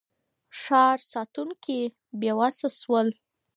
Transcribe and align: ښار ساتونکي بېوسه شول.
ښار 0.61 0.97
ساتونکي 1.11 1.79
بېوسه 2.19 2.69
شول. 2.79 3.07